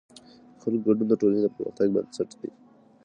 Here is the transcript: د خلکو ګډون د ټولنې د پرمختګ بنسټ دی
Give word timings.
د 0.53 0.53
خلکو 0.61 0.83
ګډون 0.85 1.07
د 1.09 1.13
ټولنې 1.21 1.39
د 1.43 1.47
پرمختګ 1.55 1.87
بنسټ 1.95 2.29
دی 2.39 2.49